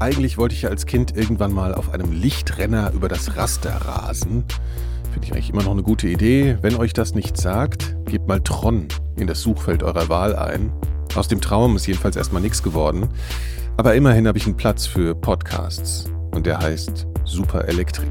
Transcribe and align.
eigentlich 0.00 0.38
wollte 0.38 0.54
ich 0.54 0.62
ja 0.62 0.70
als 0.70 0.86
Kind 0.86 1.16
irgendwann 1.16 1.52
mal 1.52 1.74
auf 1.74 1.92
einem 1.92 2.12
Lichtrenner 2.12 2.92
über 2.92 3.08
das 3.08 3.36
Raster 3.36 3.72
rasen. 3.72 4.44
Finde 5.12 5.26
ich 5.26 5.32
eigentlich 5.32 5.50
immer 5.50 5.62
noch 5.64 5.72
eine 5.72 5.82
gute 5.82 6.08
Idee. 6.08 6.58
Wenn 6.60 6.76
euch 6.76 6.92
das 6.92 7.14
nicht 7.14 7.36
sagt, 7.36 7.96
gebt 8.06 8.28
mal 8.28 8.40
Tron 8.40 8.88
in 9.16 9.26
das 9.26 9.40
Suchfeld 9.40 9.82
eurer 9.82 10.08
Wahl 10.08 10.36
ein. 10.36 10.72
Aus 11.14 11.28
dem 11.28 11.40
Traum 11.40 11.76
ist 11.76 11.86
jedenfalls 11.86 12.16
erstmal 12.16 12.42
nichts 12.42 12.62
geworden. 12.62 13.08
Aber 13.76 13.94
immerhin 13.94 14.28
habe 14.28 14.38
ich 14.38 14.46
einen 14.46 14.56
Platz 14.56 14.86
für 14.86 15.14
Podcasts. 15.14 16.06
Und 16.30 16.46
der 16.46 16.58
heißt 16.58 17.06
Super 17.24 17.66
Elektrik. 17.66 18.10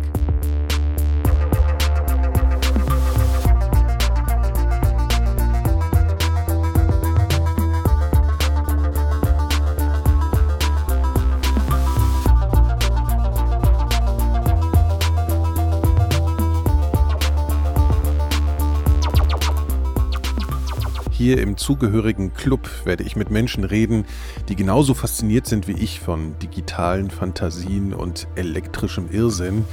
Hier 21.18 21.42
im 21.42 21.58
zugehörigen 21.58 22.36
Club 22.36 22.70
werde 22.86 23.04
ich 23.04 23.16
mit 23.16 23.32
Menschen 23.32 23.64
reden, 23.64 24.06
die 24.50 24.56
genauso 24.56 24.94
fasziniert 24.94 25.48
sind 25.48 25.68
wie 25.68 25.72
ich 25.72 26.00
von 26.00 26.38
digitalen 26.44 27.10
Fantasien 27.10 27.92
und 27.96 28.28
elektrischem 28.36 29.10
Irrsinn. 29.10 29.66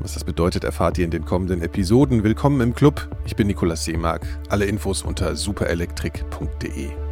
Was 0.00 0.12
das 0.12 0.24
bedeutet, 0.24 0.62
erfahrt 0.62 0.98
ihr 0.98 1.06
in 1.06 1.10
den 1.10 1.24
kommenden 1.24 1.62
Episoden. 1.62 2.22
Willkommen 2.22 2.60
im 2.60 2.74
Club. 2.74 3.08
Ich 3.24 3.34
bin 3.34 3.46
Nikolaus 3.46 3.86
Seemark. 3.86 4.26
Alle 4.50 4.66
Infos 4.66 5.00
unter 5.00 5.36
superelektrik.de. 5.36 7.03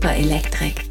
Super 0.00 0.16
Elektrik. 0.16 0.89